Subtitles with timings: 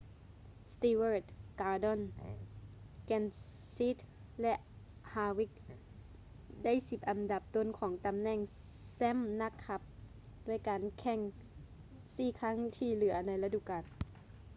[0.71, 1.27] stewart
[1.59, 2.01] gordon
[3.07, 4.01] kenseth
[4.41, 4.53] ແລະ
[5.13, 5.53] harvick
[6.63, 8.39] ໄດ້ສິບອັນດັບຕົ້ນຂອງຕໍາແໜ່ງ
[8.95, 9.81] ແຊ້ມນັກຂັບ
[10.47, 11.19] ດ້ວຍການແຂ່ງ
[12.15, 13.83] ສີ່ຄັ້ງທີ່ເຫຼືອໃນລະດູການ